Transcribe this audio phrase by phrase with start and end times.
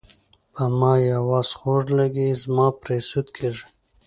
[0.53, 3.65] په ما یې اواز خوږ لګي زما پرې سود کیږي.